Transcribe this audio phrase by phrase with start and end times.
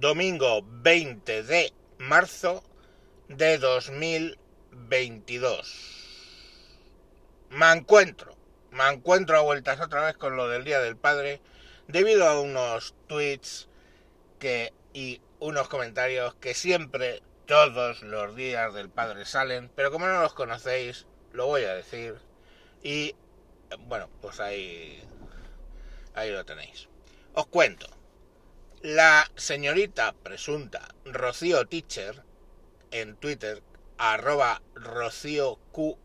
[0.00, 2.62] domingo 20 de marzo
[3.28, 5.96] de 2022.
[7.50, 8.36] Me encuentro,
[8.70, 11.40] me encuentro a vueltas otra vez con lo del Día del Padre
[11.88, 13.68] debido a unos tweets
[14.38, 20.20] que y unos comentarios que siempre todos los días del padre salen, pero como no
[20.20, 22.16] los conocéis, lo voy a decir
[22.82, 23.14] y
[23.80, 25.02] bueno, pues ahí
[26.14, 26.88] ahí lo tenéis.
[27.34, 27.95] Os cuento.
[28.88, 32.22] La señorita presunta Rocío Teacher
[32.92, 33.60] en Twitter,
[33.98, 35.96] arroba RocíoQNR,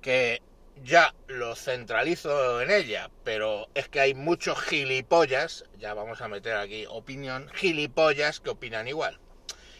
[0.00, 0.40] que
[0.82, 6.56] ya lo centralizo en ella, pero es que hay muchos gilipollas, ya vamos a meter
[6.56, 9.18] aquí opinión, gilipollas que opinan igual.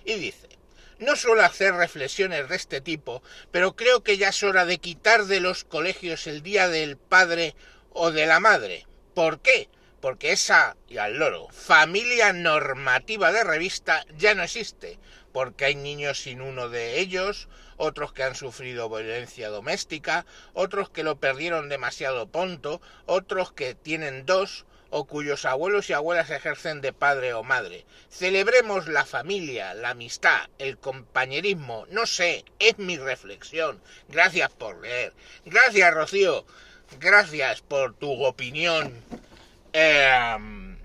[0.05, 0.50] Y dice,
[0.98, 5.24] no suelo hacer reflexiones de este tipo, pero creo que ya es hora de quitar
[5.24, 7.55] de los colegios el Día del Padre
[7.95, 8.86] o de la Madre.
[9.14, 9.70] ¿Por qué?
[10.04, 14.98] Porque esa, y al loro, familia normativa de revista ya no existe,
[15.33, 21.05] porque hay niños sin uno de ellos, otros que han sufrido violencia doméstica, otros que
[21.05, 26.92] lo perdieron demasiado pronto, otros que tienen dos, o cuyos abuelos y abuelas ejercen de
[26.92, 27.86] padre o madre.
[28.11, 33.80] Celebremos la familia, la amistad, el compañerismo, no sé, es mi reflexión.
[34.11, 35.14] Gracias por leer.
[35.46, 36.44] Gracias, Rocío.
[37.00, 38.92] Gracias por tu opinión
[39.77, 40.78] Em,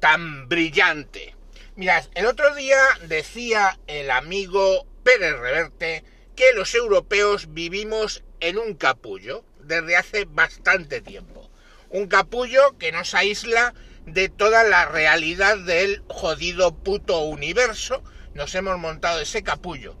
[0.00, 1.34] tan brillante.
[1.76, 6.04] Mirad, el otro día decía el amigo Pérez Reverte
[6.36, 11.50] que los europeos vivimos en un capullo desde hace bastante tiempo.
[11.88, 13.72] Un capullo que nos aísla
[14.04, 18.04] de toda la realidad del jodido puto universo.
[18.34, 19.96] Nos hemos montado ese capullo.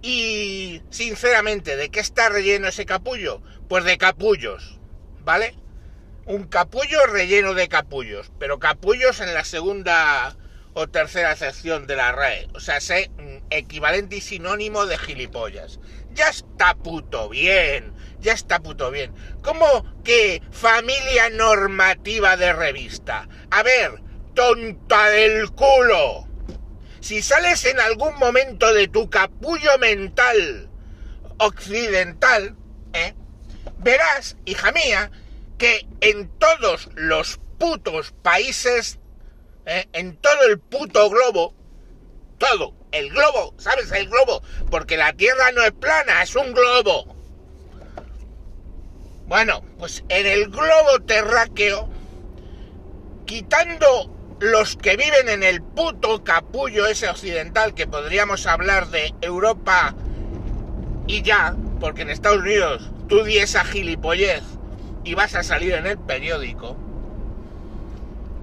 [0.00, 3.42] Y sinceramente, ¿de qué está relleno ese capullo?
[3.68, 4.80] Pues de capullos,
[5.22, 5.54] ¿vale?
[6.28, 10.36] Un capullo relleno de capullos, pero capullos en la segunda
[10.74, 12.48] o tercera sección de la RAE.
[12.54, 15.80] O sea, sé mm, equivalente y sinónimo de gilipollas.
[16.12, 19.14] Ya está puto bien, ya está puto bien.
[19.42, 23.26] ¿Cómo que familia normativa de revista?
[23.50, 24.02] A ver,
[24.34, 26.28] tonta del culo.
[27.00, 30.68] Si sales en algún momento de tu capullo mental
[31.38, 32.54] occidental,
[32.92, 33.14] ¿eh?
[33.78, 35.10] verás, hija mía,
[35.58, 38.98] que en todos los putos países,
[39.66, 39.86] ¿eh?
[39.92, 41.52] en todo el puto globo,
[42.38, 43.90] todo, el globo, ¿sabes?
[43.92, 47.16] El globo, porque la Tierra no es plana, es un globo.
[49.26, 51.90] Bueno, pues en el globo terráqueo,
[53.26, 59.94] quitando los que viven en el puto capullo ese occidental, que podríamos hablar de Europa
[61.08, 64.42] y ya, porque en Estados Unidos tú di esa gilipollez
[65.08, 66.76] y vas a salir en el periódico,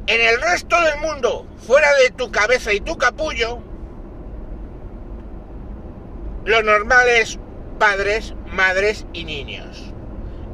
[0.07, 3.59] en el resto del mundo, fuera de tu cabeza y tu capullo,
[6.43, 7.37] lo normal es
[7.77, 9.93] padres, madres y niños.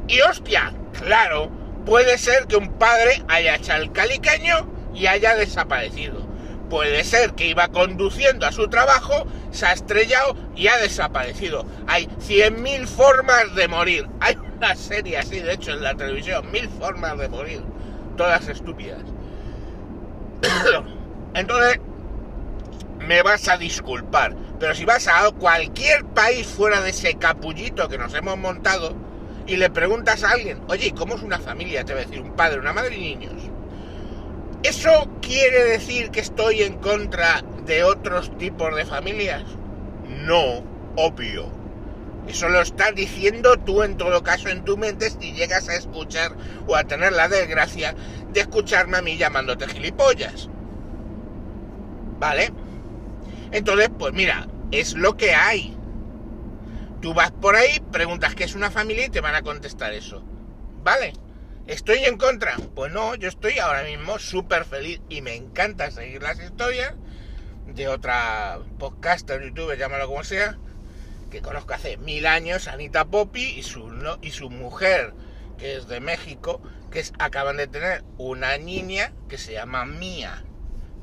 [0.10, 1.50] Y hostia, claro,
[1.86, 6.28] puede ser que un padre haya echado el caliqueño y haya desaparecido.
[6.70, 11.66] Puede ser que iba conduciendo a su trabajo, se ha estrellado y ha desaparecido.
[11.88, 14.08] Hay 100.000 formas de morir.
[14.20, 17.62] Hay una serie así, de hecho, en la televisión, mil formas de morir,
[18.16, 19.02] todas estúpidas.
[21.34, 21.80] Entonces,
[23.00, 27.98] me vas a disculpar, pero si vas a cualquier país fuera de ese capullito que
[27.98, 28.94] nos hemos montado
[29.48, 31.84] y le preguntas a alguien, oye, ¿cómo es una familia?
[31.84, 33.34] Te va a decir un padre, una madre y niños.
[34.62, 39.44] ¿Eso quiere decir que estoy en contra de otros tipos de familias?
[40.26, 40.64] No,
[40.96, 41.50] obvio.
[42.28, 46.34] Eso lo estás diciendo tú en todo caso en tu mente si llegas a escuchar
[46.68, 47.96] o a tener la desgracia
[48.32, 50.50] de escucharme a mí llamándote gilipollas.
[52.20, 52.54] ¿Vale?
[53.52, 55.76] Entonces, pues mira, es lo que hay.
[57.02, 60.24] Tú vas por ahí, preguntas qué es una familia y te van a contestar eso.
[60.84, 61.14] ¿Vale?
[61.66, 62.56] ¿Estoy en contra?
[62.76, 66.94] Pues no, yo estoy ahora mismo súper feliz y me encanta seguir las historias
[67.76, 70.58] de otra podcaster, youtuber, llámalo como sea,
[71.29, 73.91] que conozco hace mil años, Anita Poppy y su,
[74.22, 75.14] y su mujer,
[75.58, 80.44] que es de México, que es, acaban de tener una niña que se llama Mía.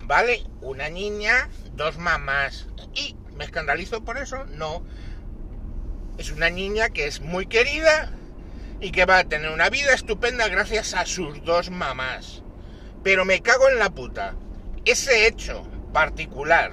[0.05, 0.45] ¿Vale?
[0.61, 2.67] Una niña, dos mamás.
[2.95, 4.45] ¿Y me escandalizo por eso?
[4.47, 4.83] No.
[6.17, 8.11] Es una niña que es muy querida
[8.81, 12.43] y que va a tener una vida estupenda gracias a sus dos mamás.
[13.03, 14.35] Pero me cago en la puta.
[14.85, 16.73] Ese hecho particular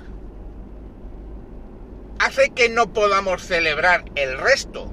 [2.20, 4.92] hace que no podamos celebrar el resto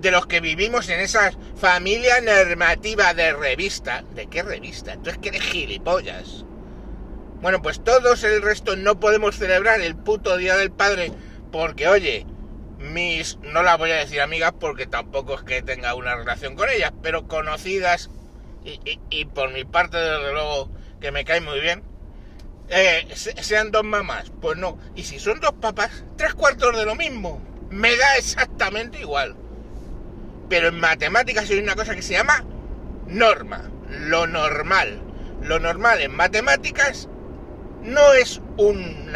[0.00, 4.02] de los que vivimos en esa familia normativa de revista.
[4.14, 4.96] ¿De qué revista?
[4.96, 6.44] Tú es que eres gilipollas.
[7.40, 11.12] Bueno, pues todos el resto no podemos celebrar el puto Día del Padre
[11.50, 12.26] porque, oye,
[12.78, 16.68] mis, no las voy a decir amigas porque tampoco es que tenga una relación con
[16.68, 18.10] ellas, pero conocidas
[18.64, 20.70] y, por mi parte, desde luego,
[21.00, 21.82] que me cae muy bien,
[22.72, 24.32] eh, sean dos mamás.
[24.40, 24.78] Pues no.
[24.94, 27.40] Y si son dos papás, tres cuartos de lo mismo.
[27.70, 29.36] Me da exactamente igual.
[30.48, 32.44] Pero en matemáticas hay una cosa que se llama
[33.06, 33.70] norma.
[33.88, 35.00] Lo normal.
[35.42, 37.08] Lo normal en matemáticas
[37.82, 39.12] no es un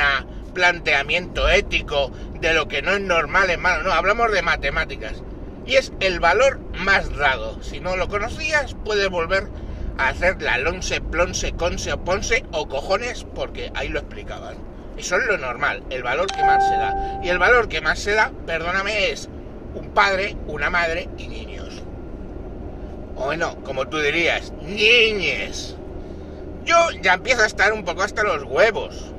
[0.55, 2.11] planteamiento ético
[2.41, 5.23] de lo que no es normal en malo, no, hablamos de matemáticas.
[5.67, 7.63] Y es el valor más dado.
[7.63, 9.49] Si no lo conocías, puedes volver
[9.99, 14.57] hacer la lonce, plonce, conse o ponce o cojones, porque ahí lo explicaban.
[14.97, 17.21] Eso es lo normal, el valor que más se da.
[17.23, 19.29] Y el valor que más se da, perdóname, es
[19.75, 21.83] un padre, una madre y niños.
[23.17, 25.77] O bueno, como tú dirías, niñes.
[26.65, 29.13] Yo ya empiezo a estar un poco hasta los huevos.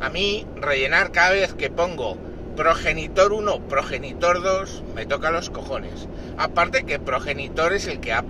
[0.00, 2.16] A mí, rellenar cada vez que pongo
[2.56, 6.08] progenitor 1, progenitor 2, me toca los cojones.
[6.38, 8.24] Aparte que progenitor es el que ha,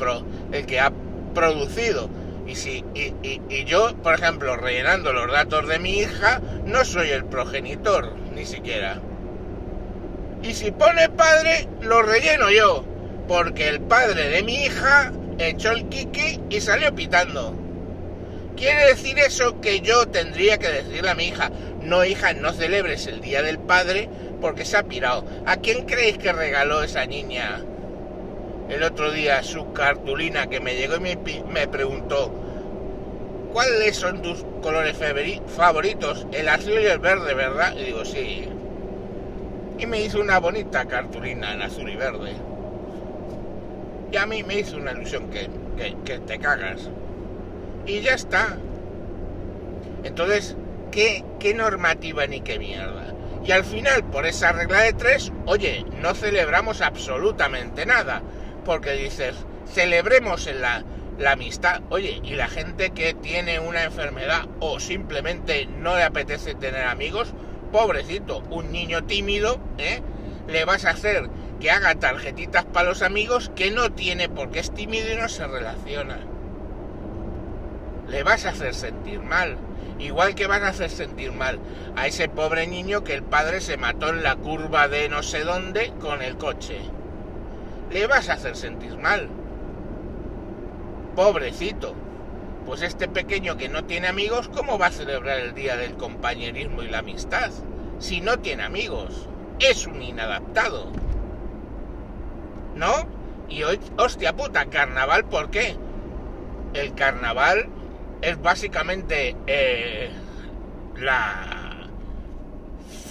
[0.53, 0.93] el que ha
[1.37, 2.09] producido.
[2.47, 7.11] Y, si, y, y, yo, por ejemplo, rellenando los datos de mi hija, no soy
[7.11, 9.01] el progenitor, ni siquiera.
[10.43, 12.85] Y si pone padre, lo relleno yo,
[13.29, 17.55] porque el padre de mi hija echó el kiki y salió pitando.
[18.57, 21.51] ¿Quiere decir eso que yo tendría que decirle a mi hija,
[21.83, 24.09] no hija, no celebres el Día del Padre
[24.41, 25.27] porque se ha pirado?
[25.45, 27.63] ¿A quién creéis que regaló esa niña
[28.69, 31.17] el otro día su cartulina que me llegó y me,
[31.53, 32.33] me preguntó,
[33.53, 34.97] ¿cuáles son tus colores
[35.47, 36.27] favoritos?
[36.33, 37.75] El azul y el verde, ¿verdad?
[37.77, 38.49] Y digo, sí.
[39.79, 42.33] Y me hizo una bonita cartulina en azul y verde.
[44.11, 45.49] Y a mí me hizo una ilusión que,
[46.05, 46.89] que te cagas
[47.87, 48.59] y ya está.
[50.05, 50.57] Entonces,
[50.91, 53.15] ¿qué, ¿qué normativa ni qué mierda?
[53.45, 58.23] Y al final, por esa regla de tres, oye, no celebramos absolutamente nada.
[58.67, 59.35] Porque dices,
[59.73, 60.85] celebremos la,
[61.19, 61.81] la amistad.
[61.89, 67.33] Oye, y la gente que tiene una enfermedad o simplemente no le apetece tener amigos,
[67.73, 70.03] pobrecito, un niño tímido, ¿eh?
[70.49, 71.31] Le vas a hacer
[71.61, 75.47] que haga tarjetitas para los amigos que no tiene porque es tímido y no se
[75.47, 76.19] relaciona
[78.09, 79.57] le vas a hacer sentir mal.
[79.99, 81.59] Igual que vas a hacer sentir mal
[81.97, 85.41] a ese pobre niño que el padre se mató en la curva de no sé
[85.41, 86.79] dónde con el coche.
[87.91, 89.29] Le vas a hacer sentir mal.
[91.15, 91.95] Pobrecito.
[92.67, 96.83] Pues este pequeño que no tiene amigos, ¿cómo va a celebrar el día del compañerismo
[96.83, 97.51] y la amistad?
[97.99, 99.29] Si no tiene amigos.
[99.61, 100.91] Es un inadaptado.
[102.75, 103.09] ¿No?
[103.49, 105.77] Y hoy, hostia puta, carnaval, ¿por qué?
[106.75, 107.69] El carnaval
[108.21, 110.11] es básicamente eh,
[110.97, 111.89] la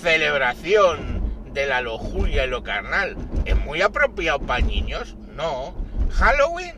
[0.01, 1.14] celebración
[1.55, 3.15] de la lojuria y lo carnal.
[3.45, 5.15] ¿Es muy apropiado para niños?
[5.33, 5.73] No.
[6.11, 6.75] Halloween,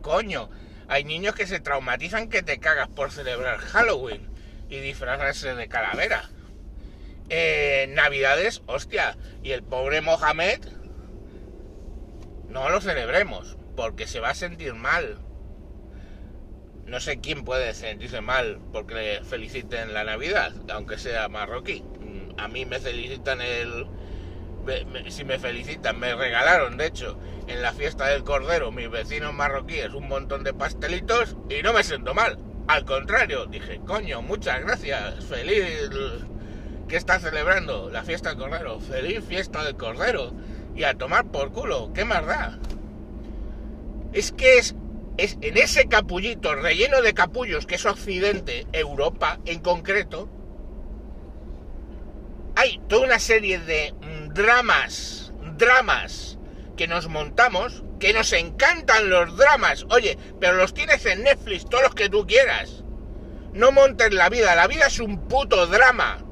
[0.00, 0.48] coño.
[0.88, 4.30] Hay niños que se traumatizan que te cagas por celebrar Halloween
[4.68, 6.30] y disfrazarse de calavera.
[7.28, 9.18] Eh, Navidades, hostia.
[9.42, 10.60] Y el pobre Mohamed,
[12.48, 15.18] no lo celebremos, porque se va a sentir mal
[16.90, 21.84] no sé quién puede sentirse mal porque le feliciten la Navidad, aunque sea marroquí.
[22.36, 23.86] A mí me felicitan el...
[25.08, 29.92] Si me felicitan, me regalaron, de hecho, en la fiesta del Cordero, mis vecinos marroquíes,
[29.94, 32.38] un montón de pastelitos y no me siento mal.
[32.68, 35.90] Al contrario, dije, coño, muchas gracias, feliz
[36.88, 40.32] que está celebrando la fiesta del Cordero, feliz fiesta del Cordero
[40.74, 42.58] y a tomar por culo, ¿qué más da?
[44.12, 44.74] Es que es
[45.16, 50.30] es en ese capullito relleno de capullos que es Occidente, Europa en concreto,
[52.56, 53.94] hay toda una serie de
[54.34, 56.38] dramas, dramas
[56.76, 61.84] que nos montamos, que nos encantan los dramas, oye, pero los tienes en Netflix, todos
[61.84, 62.84] los que tú quieras.
[63.52, 66.24] No montes la vida, la vida es un puto drama.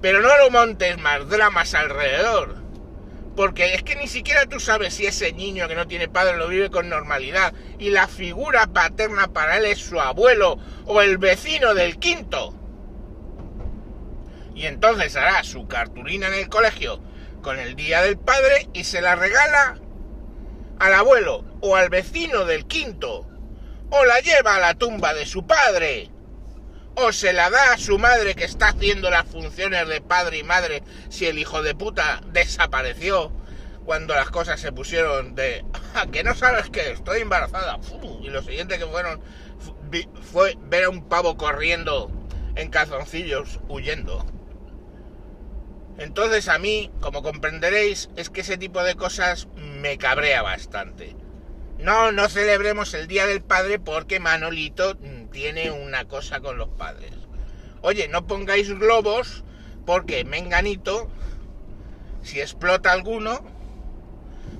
[0.00, 2.62] Pero no lo montes más dramas alrededor.
[3.34, 6.48] Porque es que ni siquiera tú sabes si ese niño que no tiene padre lo
[6.48, 11.74] vive con normalidad y la figura paterna para él es su abuelo o el vecino
[11.74, 12.54] del quinto.
[14.54, 17.00] Y entonces hará su cartulina en el colegio
[17.42, 19.78] con el día del padre y se la regala
[20.78, 23.26] al abuelo o al vecino del quinto.
[23.90, 26.10] O la lleva a la tumba de su padre
[26.94, 30.42] o se la da a su madre que está haciendo las funciones de padre y
[30.42, 33.32] madre si el hijo de puta desapareció
[33.84, 37.78] cuando las cosas se pusieron de ah, que no sabes que estoy embarazada
[38.22, 39.20] y lo siguiente que fueron
[40.32, 42.10] fue ver a un pavo corriendo
[42.54, 44.24] en calzoncillos huyendo.
[45.98, 51.14] Entonces a mí, como comprenderéis, es que ese tipo de cosas me cabrea bastante.
[51.78, 54.96] No, no celebremos el Día del Padre porque Manolito
[55.32, 57.12] tiene una cosa con los padres.
[57.80, 59.44] Oye, no pongáis globos
[59.84, 61.10] porque Menganito,
[62.22, 63.44] si explota alguno,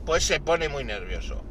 [0.04, 1.44] pues se pone muy nervioso.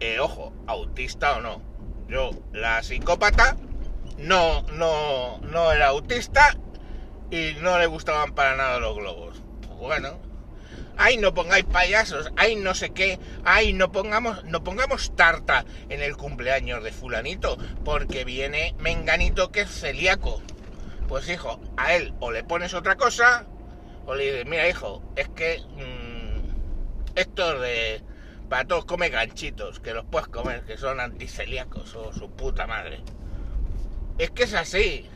[0.00, 1.62] Eh, ojo, autista o no.
[2.08, 3.56] Yo, la psicópata,
[4.18, 6.56] no, no, no era autista
[7.32, 9.40] y no le gustaban para nada los globos.
[9.78, 10.20] Bueno,
[10.98, 16.02] ay no pongáis payasos, ay no sé qué, ay no pongamos, no pongamos tarta en
[16.02, 20.42] el cumpleaños de fulanito, porque viene menganito que es celíaco.
[21.08, 23.46] Pues hijo, a él o le pones otra cosa,
[24.04, 28.02] o le dices, mira hijo, es que mmm, esto de
[28.50, 33.00] para todos come ganchitos, que los puedes comer, que son anticelíacos o su puta madre.
[34.18, 35.08] Es que es así.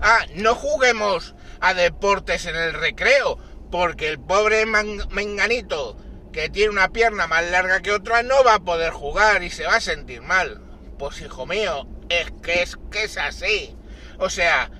[0.00, 3.38] Ah, no juguemos a deportes en el recreo,
[3.70, 5.96] porque el pobre menganito
[6.32, 9.64] que tiene una pierna más larga que otra no va a poder jugar y se
[9.64, 10.60] va a sentir mal.
[10.98, 13.74] Pues hijo mío, es que es que es así.
[14.18, 14.70] O sea,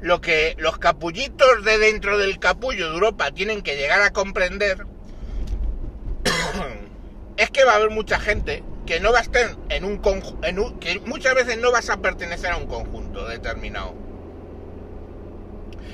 [0.00, 4.86] lo que los capullitos de dentro del capullo de Europa tienen que llegar a comprender
[7.36, 10.78] es que va a haber mucha gente que no va a estar en un conjunto,
[10.78, 13.94] que muchas veces no vas a pertenecer a un conjunto determinado.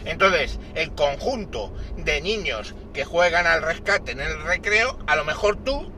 [0.04, 5.56] Entonces, el conjunto de niños que juegan al rescate en el recreo, a lo mejor
[5.56, 5.92] tú,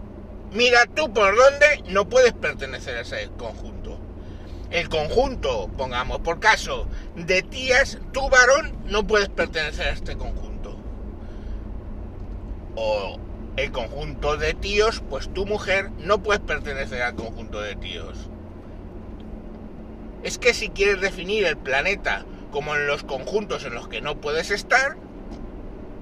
[0.52, 3.99] mira tú por dónde no puedes pertenecer a ese conjunto.
[4.70, 10.76] El conjunto, pongamos por caso, de tías, tú varón no puedes pertenecer a este conjunto.
[12.75, 13.18] O
[13.56, 18.30] el conjunto de tíos, pues tu mujer no puedes pertenecer al conjunto de tíos.
[20.22, 24.21] Es que si quieres definir el planeta como en los conjuntos en los que no
[24.21, 24.97] puedes estar,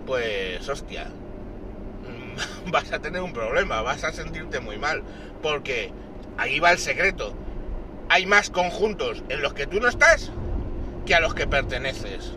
[0.06, 1.06] pues hostia,
[2.70, 5.02] vas a tener un problema, vas a sentirte muy mal,
[5.42, 5.92] porque
[6.36, 7.32] ahí va el secreto.
[8.08, 10.32] Hay más conjuntos en los que tú no estás
[11.06, 12.32] que a los que perteneces.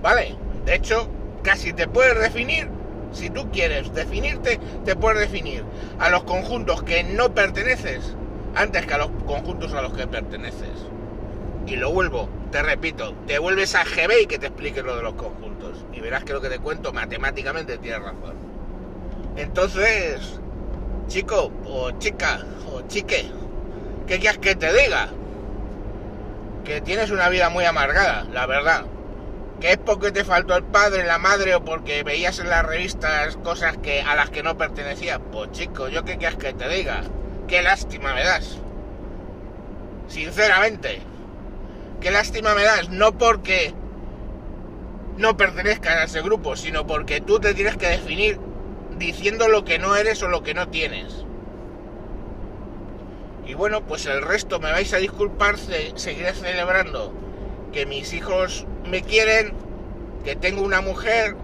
[0.00, 0.36] ¿Vale?
[0.64, 1.08] De hecho,
[1.42, 2.68] casi te puedes definir,
[3.12, 5.64] si tú quieres definirte, te puedes definir
[5.98, 8.14] a los conjuntos que no perteneces
[8.54, 10.95] antes que a los conjuntos a los que perteneces.
[11.66, 15.02] Y lo vuelvo, te repito, te vuelves a GB y que te explique lo de
[15.02, 15.84] los conjuntos.
[15.92, 18.36] Y verás que lo que te cuento matemáticamente tiene razón.
[19.36, 20.38] Entonces,
[21.08, 22.38] chico, o chica,
[22.72, 23.26] o chique,
[24.06, 25.08] ¿qué quieres que te diga?
[26.64, 28.84] Que tienes una vida muy amargada, la verdad.
[29.60, 33.36] Que es porque te faltó el padre, la madre o porque veías en las revistas
[33.38, 35.18] cosas que a las que no pertenecías.
[35.32, 37.02] Pues chico, yo qué quieres que te diga.
[37.48, 38.58] Qué lástima me das.
[40.08, 41.00] Sinceramente.
[42.00, 43.74] Qué lástima me das, no porque
[45.16, 48.38] no pertenezcas a ese grupo, sino porque tú te tienes que definir
[48.98, 51.24] diciendo lo que no eres o lo que no tienes.
[53.46, 57.12] Y bueno, pues el resto me vais a disculpar, seguiré celebrando
[57.72, 59.54] que mis hijos me quieren,
[60.24, 61.36] que tengo una mujer,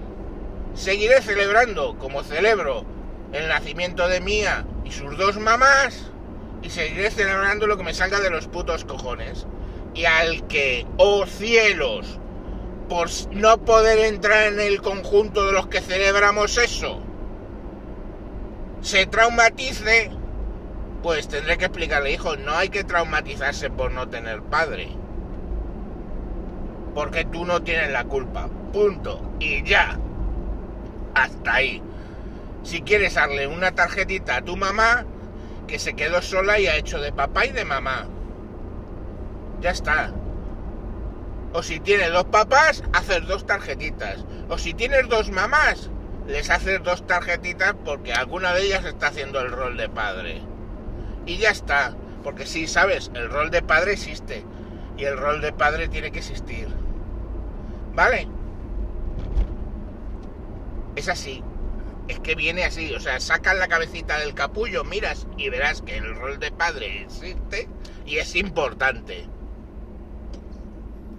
[0.74, 2.84] seguiré celebrando como celebro
[3.32, 6.10] el nacimiento de Mía y sus dos mamás,
[6.62, 9.46] y seguiré celebrando lo que me salga de los putos cojones
[9.94, 12.18] y al que, oh cielos,
[12.88, 17.00] por no poder entrar en el conjunto de los que celebramos eso,
[18.80, 20.10] se traumatice,
[21.02, 24.88] pues tendré que explicarle, hijo, no hay que traumatizarse por no tener padre.
[26.94, 28.48] Porque tú no tienes la culpa.
[28.72, 29.22] Punto.
[29.40, 29.98] Y ya.
[31.14, 31.82] Hasta ahí.
[32.64, 35.06] Si quieres darle una tarjetita a tu mamá,
[35.66, 38.06] que se quedó sola y ha hecho de papá y de mamá.
[39.62, 40.12] Ya está.
[41.52, 44.24] O si tienes dos papás, hacer dos tarjetitas.
[44.48, 45.88] O si tienes dos mamás,
[46.26, 50.42] les haces dos tarjetitas porque alguna de ellas está haciendo el rol de padre.
[51.26, 51.94] Y ya está.
[52.24, 54.44] Porque si sabes, el rol de padre existe.
[54.96, 56.66] Y el rol de padre tiene que existir.
[57.94, 58.26] ¿Vale?
[60.96, 61.44] Es así.
[62.08, 62.92] Es que viene así.
[62.94, 67.02] O sea, sacas la cabecita del capullo, miras y verás que el rol de padre
[67.02, 67.68] existe
[68.04, 69.28] y es importante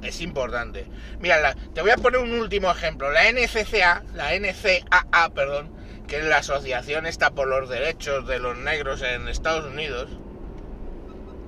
[0.03, 0.87] es importante.
[1.19, 3.11] Mira, te voy a poner un último ejemplo.
[3.11, 5.71] La NCCA, la NCAA, perdón,
[6.07, 10.09] que es la asociación está por los derechos de los negros en Estados Unidos,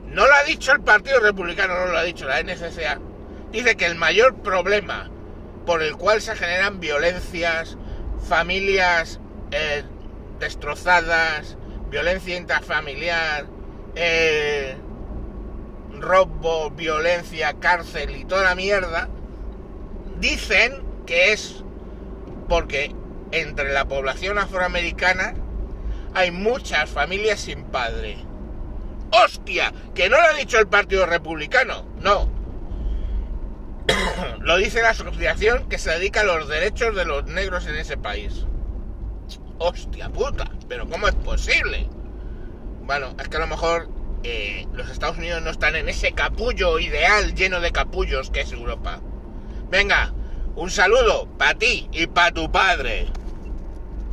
[0.08, 3.00] no lo ha dicho el Partido Republicano, no lo ha dicho la NCCA,
[3.52, 5.10] dice que el mayor problema
[5.66, 7.78] por el cual se generan violencias,
[8.28, 9.20] familias
[9.52, 9.84] eh,
[10.40, 11.58] destrozadas,
[11.90, 13.46] violencia intrafamiliar,
[13.96, 14.78] eh,
[16.02, 19.10] robo, violencia, cárcel y toda la mierda,
[20.20, 21.64] dicen que es
[22.48, 22.96] porque
[23.32, 25.36] entre la población afroamericana
[26.14, 28.18] hay muchas familias sin padre.
[29.12, 29.74] ¡Hostia!
[29.94, 32.30] Que no lo ha dicho el Partido Republicano, no.
[34.40, 37.98] lo dice la asociación que se dedica a los derechos de los negros en ese
[37.98, 38.46] país.
[39.58, 40.50] ¡Hostia puta!
[40.68, 41.88] ¿Pero cómo es posible?
[42.84, 43.90] Bueno, es que a lo mejor
[44.28, 48.52] eh, los Estados Unidos no están en ese capullo ideal lleno de capullos que es
[48.52, 49.00] Europa.
[49.70, 50.14] Venga,
[50.56, 53.06] un saludo para ti y para tu padre.